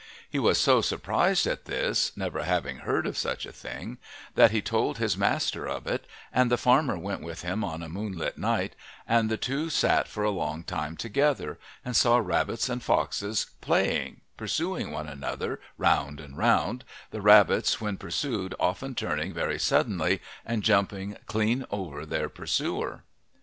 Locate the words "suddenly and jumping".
19.59-21.15